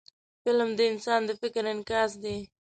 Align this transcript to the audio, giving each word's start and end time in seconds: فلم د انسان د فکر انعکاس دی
فلم 0.43 0.69
د 0.75 0.79
انسان 0.91 1.21
د 1.25 1.29
فکر 1.41 1.63
انعکاس 1.71 2.11
دی 2.23 2.37